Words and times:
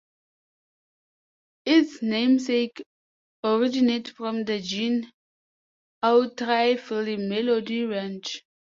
Its 1.63 2.01
namesake 2.01 2.81
originates 3.43 4.09
from 4.09 4.45
the 4.45 4.59
Gene 4.59 5.07
Autry 6.03 6.79
film 6.79 7.29
"Melody 7.29 7.85
Ranch". 7.85 8.41